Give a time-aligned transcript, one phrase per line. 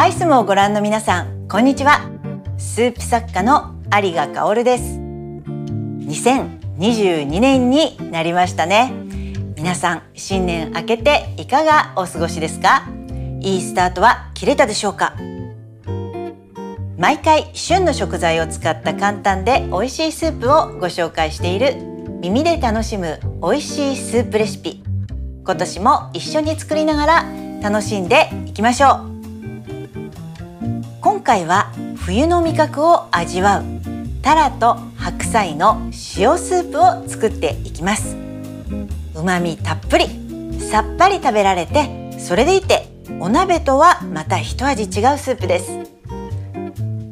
[0.00, 2.10] アイスもご覧の皆さんこんにちは。
[2.56, 4.98] スープ作家の有賀香です。
[4.98, 8.94] 2022年になりましたね。
[9.58, 12.88] 皆さん新年明けていかがお過ごしですか？
[13.40, 15.16] いいスタートは切れたでしょうか？
[16.96, 21.76] 毎回旬の食材を使った簡単で美味しいスープをご紹介している
[22.22, 24.82] 耳で楽しむ美味しいスープレシピ。
[25.44, 27.26] 今年も一緒に作りながら
[27.60, 29.09] 楽しんでいきましょう。
[31.30, 33.64] 回は冬の味覚を味わう
[34.20, 35.80] タラと白菜の
[36.16, 38.16] 塩スープを作っていきます。
[39.14, 40.06] 旨味たっぷり
[40.58, 42.88] さっぱり食べられてそれでいて
[43.20, 45.78] お鍋とはまた一味違うスープです。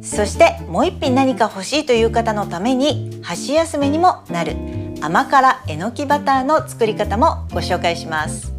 [0.01, 4.57] そしてもう一品何か欲しいという方のために箸休めにもなる
[4.99, 8.51] 甘辛えのきバターの作り方もご紹介します。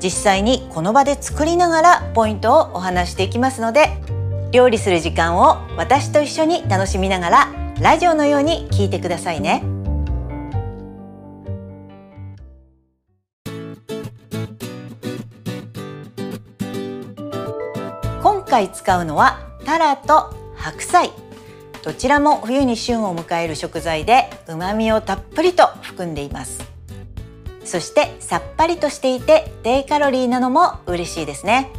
[0.00, 3.88] 実際にこの場で作りながらポイントをお話していきますので
[4.52, 9.62] 料理する時間を私と一緒に楽しみながらラジオのように聞いてくださいね。
[18.22, 21.10] 今回使うのはタラと白菜。
[21.84, 26.68] どちらも冬に旬を迎える食材で旨味をたっぷりと含んでいます。
[27.64, 31.70] そしてさっぱりとしていて低カロリーなのも嬉しいですね。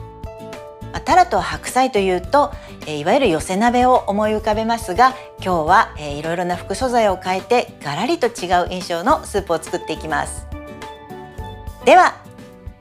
[1.01, 2.51] タラと白菜というと
[2.87, 10.47] いわゆる寄せ鍋を思い浮かべますが今日はいろいろな副素材を変えてガラリと違う印象のスープを作っていきます。
[11.85, 12.15] では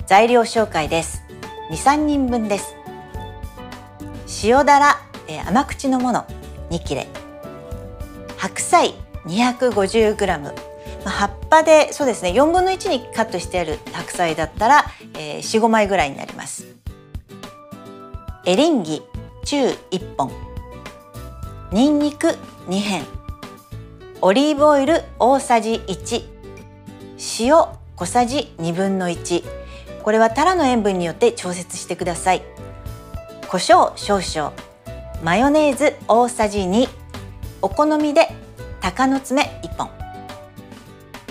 [0.06, 1.22] 材料紹介です。
[1.70, 2.74] 23人分です。
[4.44, 5.00] 塩だら
[5.46, 6.26] 甘口のもの
[6.70, 7.06] 2切れ。
[8.36, 8.94] 白菜
[9.26, 10.54] 250g
[11.04, 16.79] 葉っぱでそうですね4分の1にカットしてある白菜だったら、えー、45枚ぐらいになります。
[18.50, 19.00] エリンギ
[19.44, 20.32] 中1本。
[21.70, 23.06] にんにく2片。
[24.22, 26.24] オリーブオイル大さじ1
[27.38, 27.54] 塩
[27.94, 29.44] 小さじ1分の1
[30.02, 32.42] これはタラの塩分によって調節してください。
[33.46, 34.52] 胡椒少々。
[35.22, 36.88] マヨネーズ大さじ2
[37.62, 38.26] お好みで
[38.80, 39.90] 鷹の爪1本。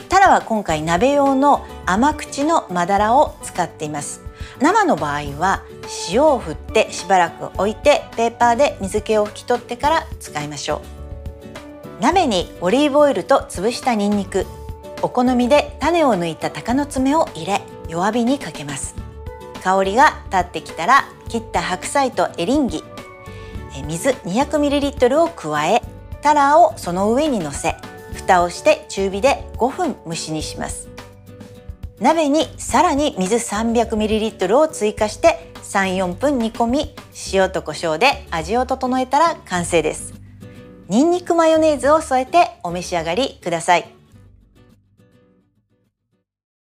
[0.08, 4.22] タラは今回鍋用の甘口のまだらを使っています。
[4.62, 5.64] 生の場合は
[6.10, 11.00] 塩を振ってしばらく置いてペーパーで水気を拭き取ってから使いましょう。
[12.00, 14.46] 鍋にオリーブオイルと潰したニンニク
[15.02, 18.96] お好みで種を抜いた鷹の爪を入れ弱火にかけます
[19.62, 22.84] 香りが立ってきたら切った白菜とエリンギ
[23.86, 25.82] 水 200ml を加え
[26.22, 27.76] タラーをその上にのせ
[28.14, 30.88] 蓋をして中火で5分蒸しにします
[32.00, 36.96] 鍋にさらに水 300ml を追加して34分煮込み
[37.32, 40.14] 塩と胡椒で味を整えたら完成です。
[40.88, 43.88] にんにくマヨネーズを添えてお召し上がりください。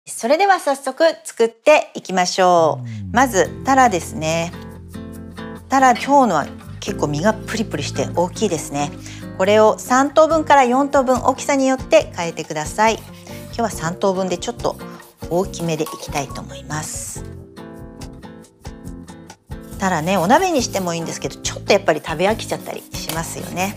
[0.06, 2.80] それでは早速作っていきましょ
[3.10, 3.14] う。
[3.14, 4.52] まずタラですね。
[5.70, 6.46] タラ今日のは
[6.80, 8.90] 結構身がプリプリして大きいですね。
[9.38, 12.98] これを3等分から4等分大きさによって変えてください。
[13.46, 14.76] 今日は3等分でちょっと
[15.30, 17.41] 大きめでいきたいと思います
[19.82, 23.74] たらねお鍋にしてもいいんですけどちょっとやっぱり食べ飽きちゃったりしますよね。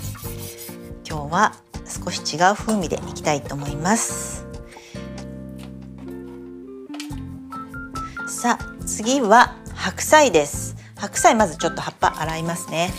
[1.03, 1.55] 今日は
[1.87, 4.45] 少し違う風味でいきたいと思います。
[8.27, 10.75] さあ次は白菜です。
[10.95, 12.91] 白菜まずちょっと葉っぱ洗いますね。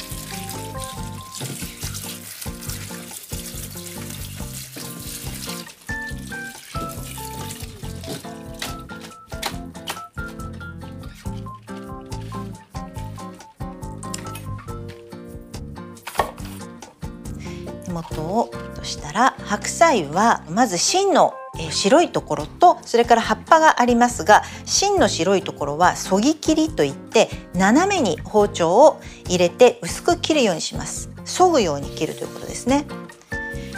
[19.87, 21.35] 菜はまず芯の
[21.71, 31.11] 白いところとそれから葉っぱがありますが芯の白いところはそぎ切りといって斜めに包丁を入れて薄く切るようにします。
[31.25, 32.85] 削ぐように切るということですね。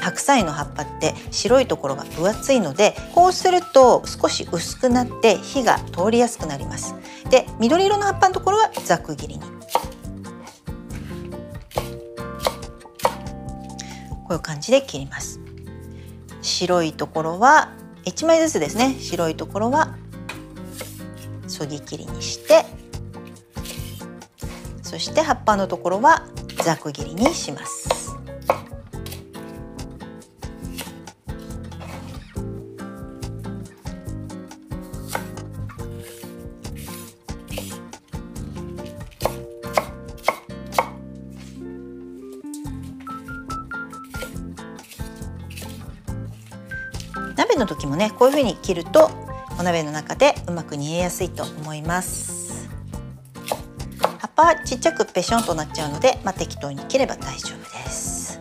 [0.01, 6.95] 白菜の葉っぱって白いところが分厚いのでこうすると少し薄くなって火が通りやすくなります。
[7.31, 9.43] で緑色の葉っぱのところはざく切りに。
[9.43, 9.49] こ
[14.31, 15.48] ういう感じで切ります。
[16.49, 17.71] 白いところは
[18.05, 18.97] 1枚ずつですね。
[18.99, 19.95] 白いところは
[21.47, 22.65] そぎ切りにして
[24.83, 26.27] そして葉っぱのところは
[26.65, 27.98] ざく切りにします。
[47.59, 49.11] の時もねこういう風に切ると
[49.59, 52.69] お鍋の中でうまく煮えやすいと思います。
[54.19, 58.41] 葉っぱはちっちゃくペションとなっちゃうので、まあ、適当に切れば大丈夫です。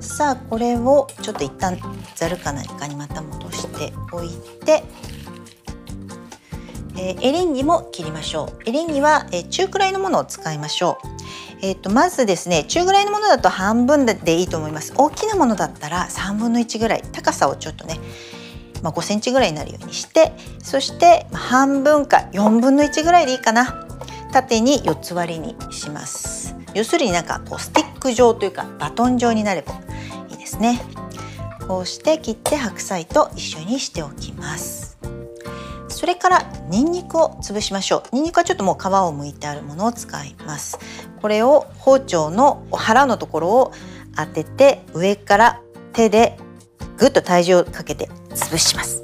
[0.00, 1.78] さあこれをちょっと一旦
[2.14, 4.28] ざるか何かにまた戻しておい
[4.64, 4.84] て
[6.96, 8.68] えー、エリンギも切りましょう。
[8.68, 11.08] エリンギは、えー、中くらいのものを使いましょう。
[11.62, 14.92] えーと、まずですね中ぐらいのものだと半分でいいと思います。
[14.96, 17.98] 大きなものだったら3分の1ぐらい高さをちょっとね、
[18.84, 20.32] まあ、5センチぐらいになるようにして
[20.62, 23.80] そして半分か4分の1ぐらいでいいかな。
[24.30, 26.54] 縦に4つ割りにします。
[26.74, 29.72] 要するになんかこうスティック状というかバトン状になれば
[30.28, 30.82] いいですね。
[31.66, 34.98] こうして切って白菜と一緒にしておきます。
[35.88, 38.02] それからニンニクを潰しましょう。
[38.12, 40.78] ニンニクはちょっともう皮を剥いてあるものを使います。
[41.22, 43.72] これを包丁の腹のところを
[44.16, 45.60] 当てて上から
[45.94, 46.36] 手で
[46.98, 49.02] ぐっと体重をかけて潰します。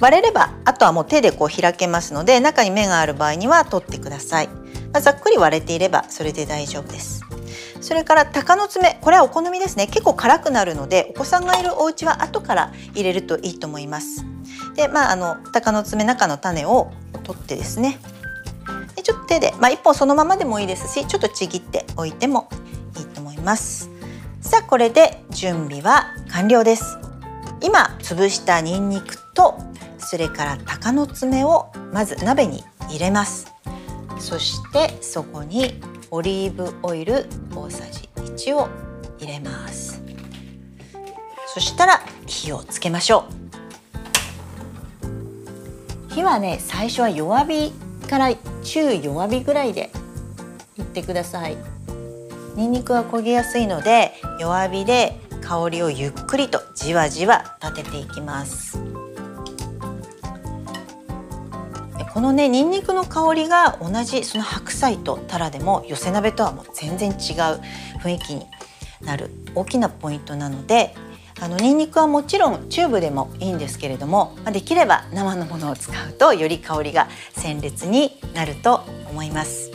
[0.00, 7.24] 割れればあとはもう手でこう開けますので中に目がある場合には取ってください、まあ、ざっくり割れていればそれで大丈夫です。
[7.80, 8.98] それから鷹の爪。
[9.00, 9.88] これはお好みですね。
[9.88, 14.24] 結構辛くなるのでお子さんがいるお家は後から入れるといいと思います。
[14.74, 16.92] でまああの鷹の爪中の種を
[17.24, 17.98] 取ってですね。
[18.96, 22.48] でちょっと手でまあ1本そのままでもいいですしちょっとちぎっておいても
[22.98, 23.91] いいと思います。
[24.52, 26.98] さあこれで準備は完了です。
[27.62, 29.58] 今潰したニンニクと
[29.96, 33.50] それから鷹の爪をまず鍋に入れます。
[34.18, 37.24] そしてそこにオリーブオイル
[37.56, 38.68] 大さじ1を
[39.18, 40.02] 入れます。
[41.46, 43.24] そしたら火をつけましょ
[46.10, 46.12] う。
[46.12, 47.72] 火はね最初は弱火
[48.06, 48.28] から
[48.64, 49.90] 中弱火ぐらいで
[50.76, 51.56] いってください。
[52.54, 58.78] ニンニクは焦げやすいので弱火で香りをゆっくりとじわじわ立てていきます。
[62.12, 67.16] このねニンニクの香りが同じその白菜とタラでも寄せ鍋とはもう全然違う
[68.02, 68.46] 雰囲気に
[69.00, 70.94] なる大きなポイントなので
[71.40, 79.71] あのニンニクはもちろんチューブでもいいんですけれども、できれば生のものを使うとより香りが鮮烈になると思います。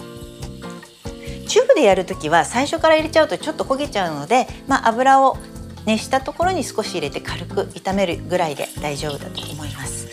[1.48, 5.38] チューブでやるときは最初から入れちゃうとちょっと焦げちゃうので、まあ、油を
[5.86, 10.08] 熱したところに少し入れて軽く炒めるぐらいで大丈夫だと思います。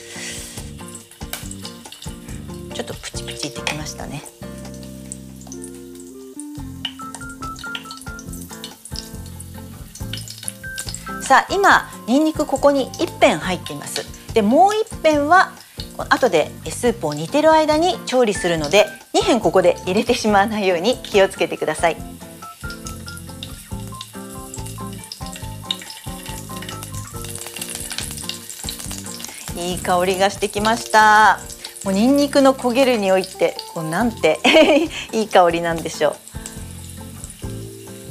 [2.73, 4.23] ちょっとプチプチってきましたね。
[11.23, 14.05] さあ今にんにくここに1片入っています。
[14.35, 15.53] でもう1片は
[15.99, 21.97] 後でスープを煮てる間に調理するので2片ここで入れてしまわないように気をつけてください。
[29.57, 31.39] いい香りがしてきました。
[31.85, 34.41] もうニンニクの焦げる匂いってこうなんて
[35.13, 36.17] いい香りなんでしょう。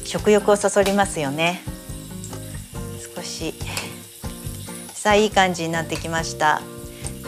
[0.07, 1.62] 食欲をそそりますよね。
[3.15, 3.53] 少し
[4.94, 6.62] さあいい感じになってきました。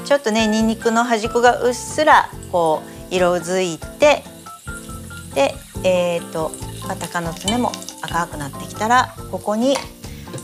[0.05, 4.23] ちょっとねニンニクの端っこがうっすらこう色づいて
[5.33, 6.51] でえー、と
[6.87, 7.71] 鷹の爪も
[8.01, 9.75] 赤くなってきたらここに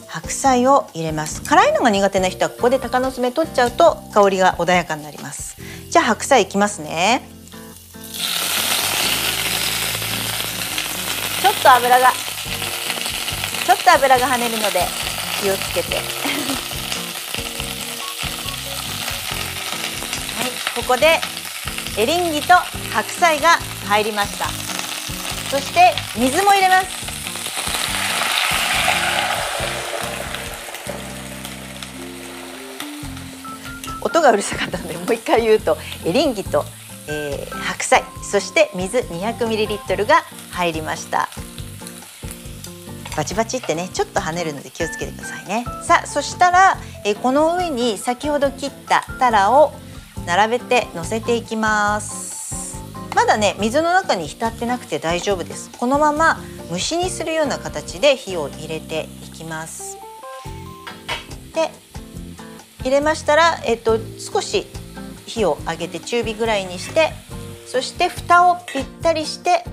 [0.08, 1.42] 白菜を入れます。
[1.42, 5.58] 辛いのが苦手な人はここで鷹の爪取っちゃうと香りが穏やかになります。
[5.90, 7.22] じゃあ白菜いきますね。
[11.42, 12.12] ちょっと油が
[13.66, 14.82] ちょっと油が跳ねるので
[15.42, 16.21] 気をつけて。
[20.74, 21.20] ここで
[21.98, 22.54] エリンギと
[22.94, 24.46] 白菜が入りました。
[25.50, 27.02] そして水も入れます。
[34.02, 36.64] 音がうるさかったのでもう一回言うとエリンギと、
[37.08, 41.28] えー、白菜そして水 200ml が入りました。
[43.18, 45.66] バチバチってねちょっと跳ねるので気をつけてくださいね。
[45.84, 49.74] さあそしたら、えー、この上に先ほど切ったタラを
[50.26, 52.82] 並べて乗せていきます。
[53.16, 55.70] まだね水の中に浸ってなくて大丈夫です。
[55.78, 59.98] このまま蒸しにするような形で火を入れていきます。
[61.54, 61.70] で
[62.82, 64.66] 入れましたら、えっと、少し
[65.26, 67.12] 火を上げて中火ぐらいにして
[67.68, 69.64] そして蓋をぴったりして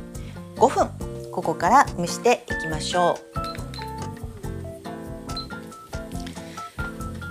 [0.56, 0.88] 5分
[1.32, 3.27] ここから蒸していきましょう。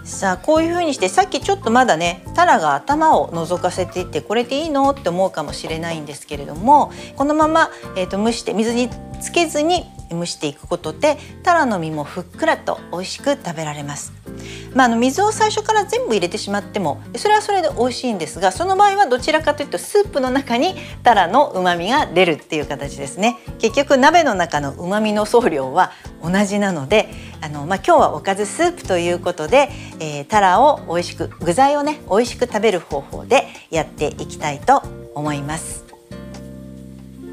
[0.08, 14.27] さあこういうふうにしてさっきちょっとまだねタラが頭を覗かせていってこれでいいのって思うかもしれないんですけれどもこのまま、えーと、蒸して水につけずに蒸していくことでタラの身もふっくらと美味しく食べられます。
[14.74, 25.92] まあ、あの水を最初から全部入れてしまってもそれはそれで美味しいんですがその場合はどちらかというとスープの中にタラの旨味が出るっていう形ですね結局鍋の中の旨味の総量は
[26.24, 27.10] 同じなので
[27.42, 29.70] あの、まあ、今日はおかずスープということで、
[30.00, 34.84] えー、タラを美味しく具材をね美味しく食べる方法でやっていきたいと
[35.14, 35.87] 思います。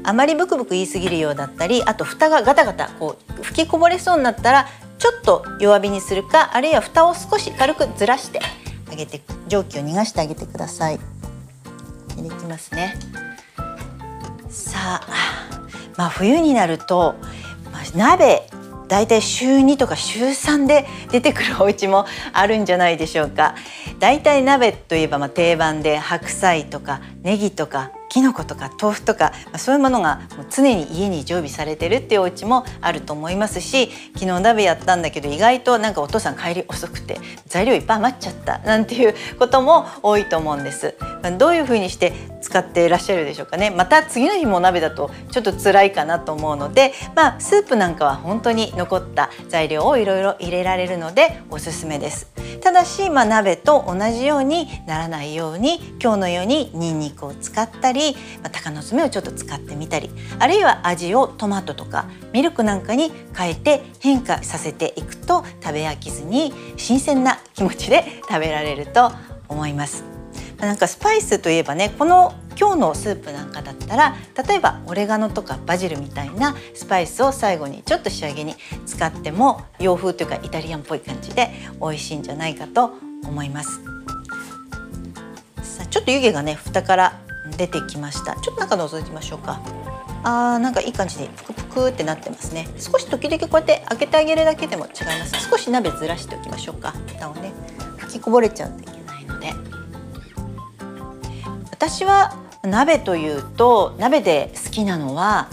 [0.07, 8.39] あまりブクブク言い過ぎるようだったりあと蓋がガタガタこう吹きこぼれそうになったらちょっと弱火にするかあるいは蓋を少し軽くずらして
[8.91, 10.99] あげて蒸気を逃がしてあげてください。
[12.21, 12.95] できますね。
[14.49, 15.07] さあ、
[15.97, 17.15] まあ、冬になると、
[17.71, 18.47] まあ、鍋
[18.87, 23.55] だいたい週2とか週3で出てくるお家もあるんじゃないでしょうか。
[23.99, 40.95] だいたい鍋といえばまあ定番で白菜とかネギとかきのことか豆腐とか、まあ、そういうものがもう常に家に常備されてるっていうお家もあると思いますし昨日鍋やったんだけど意外となんかお父さん帰り遅くて材料いっぱい余っちゃったなんていうことも多いと思うんです。
[41.21, 52.31] まあ、どういうふうにして使っていらっしゃるでしょうかねまた次の日も鍋だとちょっと辛いかなと思うので、まあ、スープなんかは本当に残った材料をいろいろ入れられるのでおすすめです。
[52.61, 60.09] ただし、まあ、鍋と同じようにならないように今日のようにニンニクを使ったり、まあ、鷹の爪をちょっと使ってみたり
[60.39, 69.11] あるいは味をトマトとかミルクなんかに変えて変化させていくと食べ飽きずに新鮮な気持ちで 食べられると
[69.47, 70.03] 思います。
[70.59, 74.15] なんかスパイスといえばねこの今日のスープなんかだったら
[74.47, 82.93] 例えばオレガノとかバジルみたいなスパイスを最後にちょっと仕上げに使っても洋風というかイタリアンっぽい感じで美味しいんじゃないかと
[83.23, 83.81] 思います
[85.61, 87.24] さあちょっと湯気がね蓋から
[87.55, 88.35] 出てきました。
[88.35, 89.61] ちょっと中覗いてみましょうか。
[90.23, 92.67] あーなんかいい感じでプクプクってなってますね。
[92.77, 95.49] 少し時々こうやって開けてあげるだけでも違います。
[95.49, 96.93] 少し鍋ずらしておきましょうか。
[97.07, 97.53] 蓋をね
[97.97, 99.53] 吹きこぼれちゃうんでいけないので。
[101.71, 105.49] 私は鍋というと鍋で好きなのは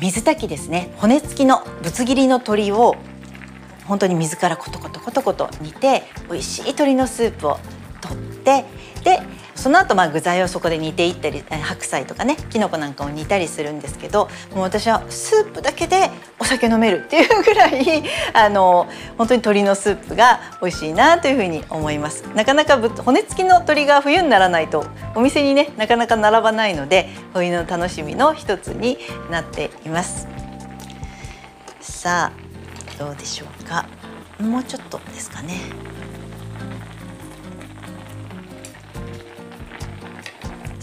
[0.00, 0.92] 水炊きですね。
[0.96, 2.96] 骨付きのぶつ切りの鶏を
[3.84, 7.58] 本当に水からコトコトコトコト煮て美味しい鶏のスープを
[8.00, 8.64] 取って
[9.04, 9.22] で
[9.56, 18.86] その後まあ具材をそこで煮ていったり白菜とかねきのこなんかを煮たりするんですけどもう私はスープだけでお酒飲めるっていうぐらい あの
[19.18, 22.22] 本当に鶏のスープが美味しいなというふうに思います。
[22.34, 28.98] なかなか骨付きの鶏が冬にならないとお店にねなかなか並ばないので冬の楽しみの一つに
[29.30, 30.28] なっています。
[31.80, 33.86] さあどうでしょうか。
[34.38, 35.54] もうちょっとですかね。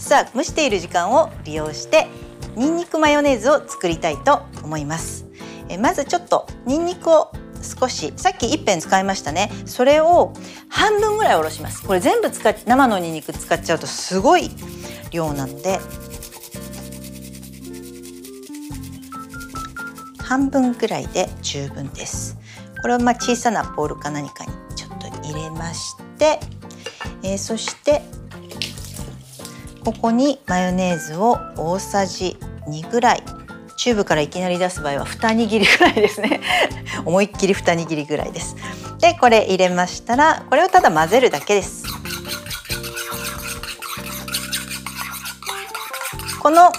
[0.04, 2.08] さあ蒸している時間を利用して
[2.56, 5.24] ニンニクマヨネーズを作りたいと思います。
[5.70, 7.32] えまずちょっとニンニクを
[7.62, 9.50] 少しさっき一片使いましたね。
[9.64, 10.34] それを
[10.68, 11.82] 半分ぐらいおろします。
[11.82, 14.50] これ全部使っ生のニンニク使っちゃうとすごい
[15.10, 15.80] 量なので。
[20.18, 22.36] 半分ぐらいで十分です。
[22.82, 26.40] これをまあ小さなボウルか何かにちょっと入れまして、
[27.22, 28.02] えー、そして
[29.84, 32.36] ここにマヨネーズを大さじ
[32.66, 33.22] 2ぐらい。
[33.76, 36.40] チューブからいきなり出す場合は2握りぐらいですね。
[37.04, 38.56] 思いっきり2握りぐらいです。
[39.00, 41.84] でこれ入れましたらこれをただ混ぜるだけです。
[46.40, 46.72] この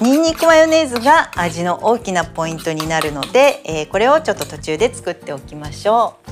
[0.00, 6.23] にんにくマヨネーズが味の大きなポイントになるので、えー、これをちょっと途中で作っておきましょう。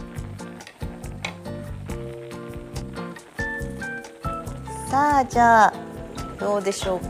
[4.93, 5.73] さあじゃあ
[6.39, 7.01] どうでしょう。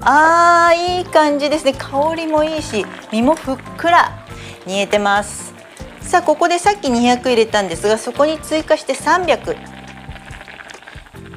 [0.00, 1.74] あーいい感じですね。
[1.74, 4.24] 香りもいいし身もふっくら
[4.64, 5.52] 煮えてます。
[6.00, 9.54] さあここでさっき200入れたんですがそこに追加して300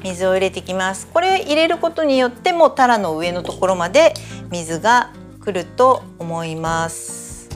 [0.02, 1.06] 水を入れてきます。
[1.08, 4.14] これ入れることによってもタラの上のところまで
[4.48, 5.12] 水が
[5.44, 7.50] 来ると思います。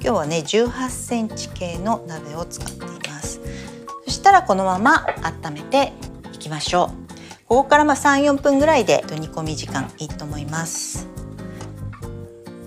[0.00, 3.40] 日はね18センチ系の鍋を使っています。
[4.04, 5.04] そしたらこのまま
[5.44, 5.92] 温めて
[6.32, 7.03] いきましょう。
[7.46, 11.06] ここからまあ3、4分ぐらいで煮込み時間いいと思います。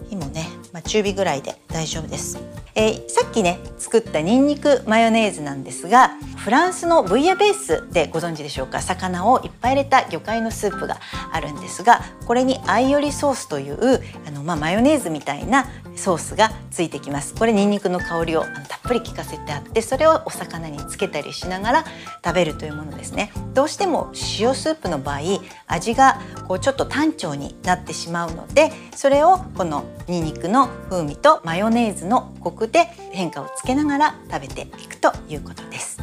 [0.07, 2.37] 火もね、まあ、中火ぐらいで大丈夫です、
[2.79, 8.81] えー、さっきね作ったニンニクマヨネーズなんですがフランスのブイヤベースでご存知でしょうか？
[8.81, 10.97] 魚をいっぱい入れた魚介のスープが
[11.31, 15.65] あるんですがこれにアイオリソースというあの、まあ、マヨネーズみたいな
[15.95, 17.33] ソースがついてきます。
[17.33, 18.53] これニンニクの香りをたっ
[18.83, 21.85] ぷり効かせてあってそれをお魚につけたりしながら
[22.23, 23.31] 食べるというものですね。
[23.55, 25.19] どうしても塩スープの場合
[25.65, 36.01] 味がこうちょっと単調になってしまうのでそれをこのニンニクの風味とマヨネーズのコクで変化をつけながら食べていくということです。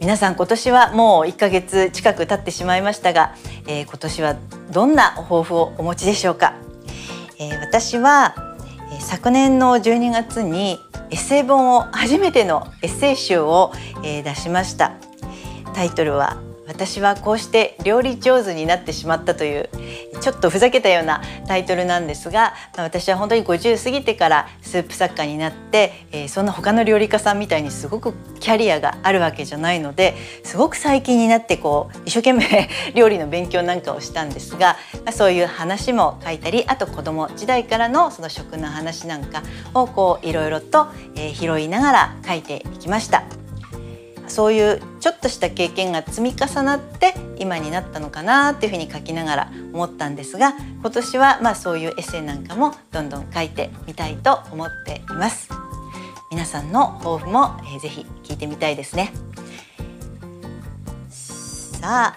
[0.00, 3.34] 皆さん今年はもう1ヶ月近く経ってしまいましたが、
[3.66, 4.36] えー、今年は
[4.70, 6.54] どんな抱負をお持ちでしょうか、
[7.40, 8.34] えー、私は、
[9.00, 10.78] 昨年の12月に
[11.10, 13.72] エッセイ本を初めてのエッセイ集を、
[14.04, 14.92] え出しました。
[15.74, 19.68] タイトルは私はこうして料理上手になってしまったという
[20.20, 39.42] ちょっとふざけたようなタイトルなんですが私は本当に50過ぎてからスープ作家になって、えー、そんな他の料理家さんみたいにすごくキャリアがあるわけじゃないのですごく最近になってこう一生懸命料理の勉強なんかをしたんですが、まあ、そういう話も書いたりあと子供時代からのその食の話なんか
[39.74, 43.45] をこういろいろと、えー、拾いながら書いていきました。
[44.28, 55.48] そういうちょっとした経験が積み重なって今になったのかなっていうふうに書きながら思ったんですが今年はまあそういうエッセイなんかもどんどん書いてみたいと思っています。
[56.30, 59.12] 皆さんの抱負も、えー、ぜひ聞いてみたいですね。
[61.08, 62.16] さ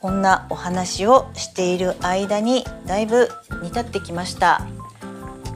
[0.00, 3.28] こんなお話をしている間にだいぶ
[3.62, 4.66] 煮立ってきました。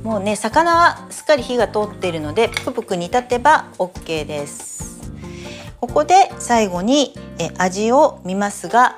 [0.02, 4.95] もうね魚はすっかり火が通っているのでぷくぷく煮立てば OK です。
[5.80, 8.96] ここで最後にえ味を見ますが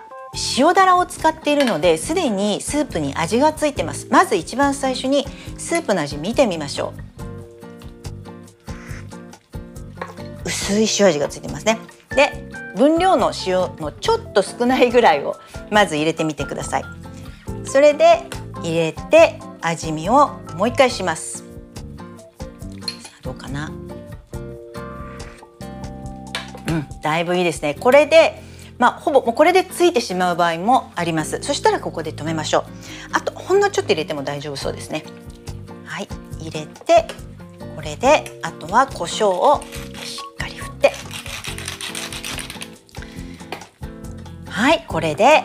[0.56, 4.08] 塩だらを使っているのですでにスープに味がついてます。
[4.10, 7.08] まず一番最初にスープの味見てみましょう。
[10.44, 11.78] 薄い塩味がついてますね。
[12.14, 15.36] で分量の塩のちょっと少ないぐらいを
[15.70, 16.84] まず入れてみてください。
[17.64, 18.22] それで
[18.62, 21.44] 入れて味見をもう一回します。
[23.22, 23.72] どうかな。
[26.68, 26.86] うん。
[27.02, 27.74] だいぶいいですね。
[27.74, 28.42] これで
[28.78, 31.42] まあ、ほぼもうこれでついてしまう場合もあります。
[31.42, 32.64] そしたらここで止めましょう。
[33.12, 35.04] あとほんのちょっと入れても大丈夫そうですね。
[35.84, 36.08] はい。
[36.38, 37.08] 入れて
[37.74, 39.62] これであとは胡椒を
[40.04, 40.92] しっかり振って。
[44.48, 44.84] はい。
[44.86, 45.42] これで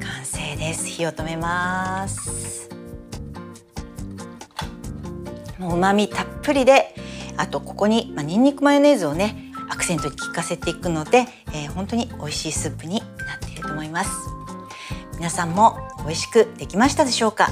[0.00, 0.86] 完成です。
[0.86, 2.70] 火を止めます。
[5.58, 6.94] もう旨味たっぷりで
[7.36, 9.41] あとここに、まあ、ニンニクマヨネーズをね
[9.82, 14.10] クセントに効かせていくので、えー、本当に美味しいスープになっていると思います。
[15.16, 17.50] 皆さんも美味しくできましたでしょうか？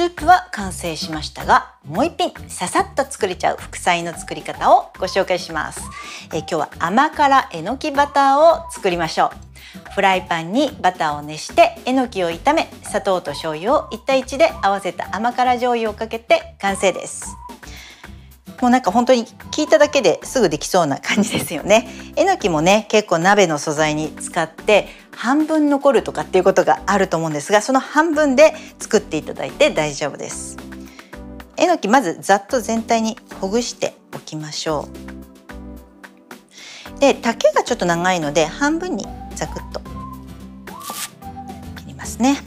[0.00, 5.82] スープは完成しましたがもう一品ささっと作れちゃう副菜の作り方をご紹介します。
[6.32, 9.92] え今日は甘辛えのきバターを作りましょう。
[9.92, 17.36] フライパンにバターを熱してえのきを炒め砂糖と醤油を1対1で合わせた甘辛醤油をかけて完成です。
[18.62, 21.88] もうなんか本当に聞いただけですぐできそうな感じですよね。
[22.16, 24.88] えのきもね結構鍋の素材に使って
[25.20, 30.56] 半分残るとかっていうことがあると思うんですがその半分で作っていただいて大丈夫です。
[31.58, 34.88] えのきまずざっと全体にほぐしておきましょ
[36.96, 37.00] う。
[37.00, 39.04] で丈がちょっと長いので半分に
[39.34, 39.80] ザクッと
[41.76, 42.38] 切りますね、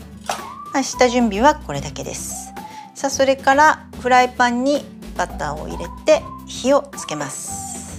[0.74, 2.56] はい、下準備はこれだけです。
[2.96, 4.84] さあそれからフライパンに
[5.16, 7.96] バターを入れて火をつけます。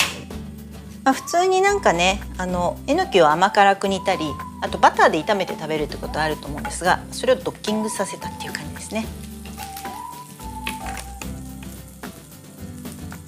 [1.04, 4.24] まあ、普通になんかねあのえのきを甘辛く煮たり
[4.64, 9.06] あとバターで炒めて食べるってことあると思うんですがそれをドッキングさせたっていう感じですね。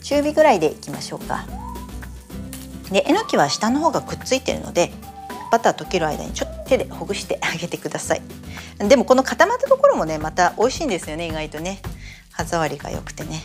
[0.03, 1.45] 中火ぐらいでいきましょうか。
[2.91, 4.93] でえのきは下の方がくっついてるので
[5.53, 8.23] バター溶ける間にちょっと手でほぐしてあげてください。
[8.79, 11.83] でもこの固まったところもねまた美味しいんですよね意外とね。
[12.33, 13.43] 歯触りが良くてね。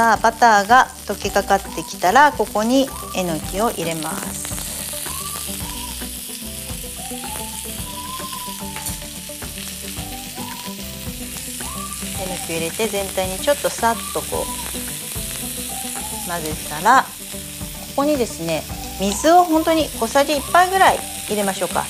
[0.00, 4.48] さあバターが溶けかかってきたらここにえのきを入れます。
[12.18, 14.46] えのき入れて全体にちょっとさっとこ
[16.26, 17.08] う混ぜたらこ
[17.96, 18.62] こにですね
[19.02, 21.84] 水を本当に小さじ1杯ぐらい入れましょうか。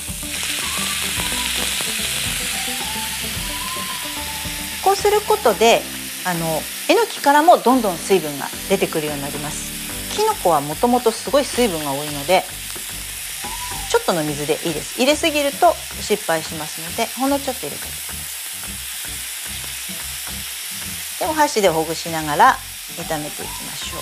[4.83, 5.81] こうすることで
[6.25, 9.71] あのえのきからもどんどん水分が出てくるようになります。
[10.13, 12.43] きのこはもともとすごい水分が多いので
[13.89, 14.99] ちょっとの水でいいです。
[14.99, 18.13] 入れすぎると失敗しますのでほんのちょっと入れてくださ
[21.23, 21.27] い。
[21.27, 22.57] でお箸でほぐしながら
[22.97, 23.99] 炒めていきましょ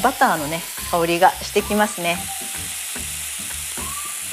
[0.00, 0.02] う。
[0.02, 2.18] バターのね香りがしてきますね。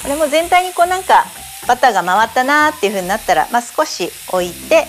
[0.02, 1.26] これも全体にこうなんか
[1.68, 4.86] バターが回ったなーっていう風になったら、まあ、少し置いて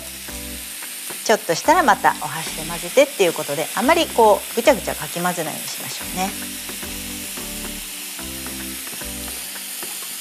[1.24, 6.30] ちょっとしたらまたお箸で混ぜてっていうことであまりこうぐちゃぐちゃかき混ぜないようにしましょうね。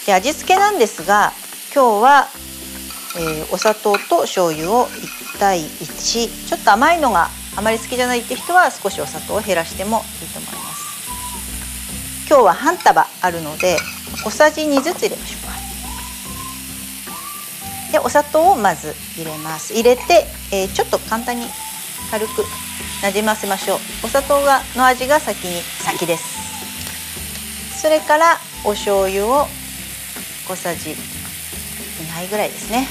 [0.05, 1.31] で味付けなんですが
[1.73, 2.27] 今日は、
[3.17, 10.81] えー、お砂糖と醤油を1対1ちょっと甘いのがあまり好きじゃないって人は少しお砂糖を減らしてもいいと思います。
[12.27, 13.77] 今日は半束あるので
[14.23, 15.47] 小さじ2ずつ入れましょう。
[15.47, 15.51] か。
[17.91, 19.73] でお砂糖をまず入れます。
[19.73, 21.45] 入れて、えー、ちょっと簡単に
[22.09, 22.43] 軽く
[23.03, 23.79] なじませましょう。
[24.03, 27.81] お砂糖がの味が先に先です。
[27.81, 29.47] それからお醤油を
[30.47, 30.95] 小さじ2
[32.13, 32.87] 杯ぐらいですね。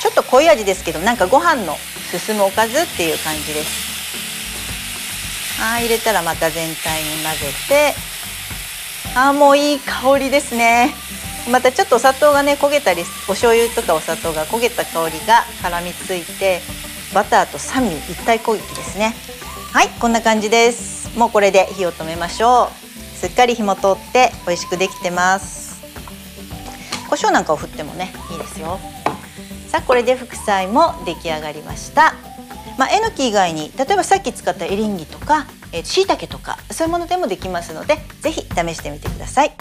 [0.00, 1.76] ちょっと濃い味ですけどなんかご飯の
[2.10, 3.87] 進むおかずっていう感じです。
[5.58, 7.94] はい入れたらまた全体に混ぜて。
[9.16, 10.94] あもういい香りですね。
[11.50, 16.60] またちょっとお砂糖がね焦げたりお醤油とかお砂糖が焦げた香りが絡みついて
[17.14, 19.14] バターと酸味一体攻撃ですね。
[19.72, 21.18] はいこんな感じです。
[21.18, 23.16] もうこれで火を止めましょう。
[23.16, 25.80] すっかり火も通って美味しくできてます。
[27.08, 28.78] 胡椒なんかを振ってもねいいですよ。
[29.68, 32.07] さあこれで副菜も出来上がりました。
[32.78, 39.52] まあ、えのき以外に例えばさっき使ったエリンギとかえー、椎茸とかそういうものでもできますのでぜひ試してみてください。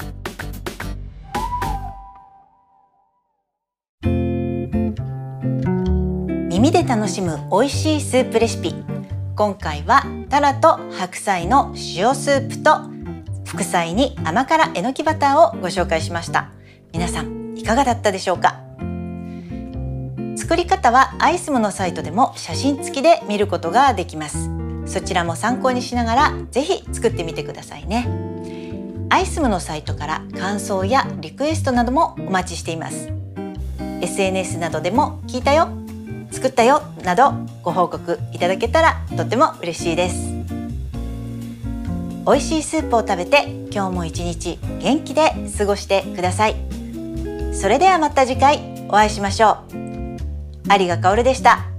[6.50, 8.74] 耳で楽しむ美味しいスープレシピ。
[9.36, 12.80] 今回はタラと白菜の塩スープと
[13.46, 16.50] 副菜に甘辛えのきバターをご紹介しました。
[16.94, 18.67] 皆さんいかがだったでしょうか？
[20.38, 24.50] 作り方はアイスムのサイトでも写真付きで見ることができます。
[24.86, 28.08] そちらも参考にしながらぜひ作ってみてくださいね。
[29.10, 33.10] アイスムのサイトから感想やリクエストなどもお待ちしています。
[34.02, 35.70] SNS などでも聞いたよ
[36.32, 40.38] 作ったよなどご報告いただけたらとても嬉しいです。
[42.28, 46.56] 美味しいスープを食べて今日も一日元気で過ごしてください。
[47.54, 49.87] それではまた次回お会いしましょう。
[50.76, 51.77] 有賀香織でした。